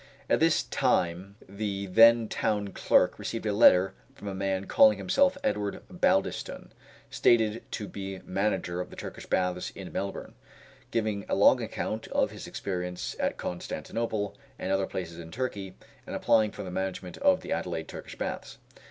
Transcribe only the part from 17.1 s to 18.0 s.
of the Adelaide